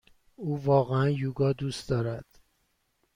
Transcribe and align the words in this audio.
او 0.35 0.63
واقعا 0.65 1.09
یوگا 1.09 1.53
دوست 1.53 1.89
دارد. 1.89 2.25